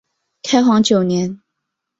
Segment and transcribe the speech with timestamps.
[0.41, 1.39] 开皇九年。